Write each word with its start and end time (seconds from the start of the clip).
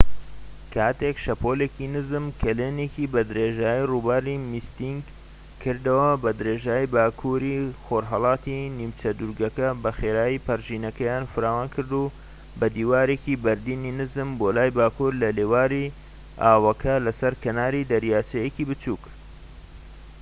کاتێک 0.75 1.15
شەپۆڵیکی 1.25 1.87
نزم 1.95 2.25
کەلێنێکی 2.41 3.11
بە 3.13 3.21
درێژایی 3.29 3.87
ڕووباری 3.91 4.35
میستیک 4.51 5.05
کردەوە 5.61 6.11
بە 6.23 6.31
درێژایی 6.39 6.91
باکووری 6.93 7.57
خۆرھەڵاتی 7.85 8.59
نیمچە 8.77 9.09
دوورگەکە 9.19 9.67
بەخێرایی 9.83 10.43
پەرژینەکەیان 10.45 11.23
فراوانکرد 11.33 11.91
بە 12.59 12.67
دیوارێکی 12.75 13.39
بەردینی 13.43 13.95
نزم 13.99 14.29
بۆ 14.39 14.47
لای 14.55 14.75
باکوور 14.77 15.13
لە 15.21 15.29
لێواری 15.37 15.93
ئاوەکە 16.43 16.95
لە 17.05 17.11
سەر 17.19 17.33
کەنار 17.43 17.73
دەریایەکی 17.91 18.67
بچووك 18.69 19.03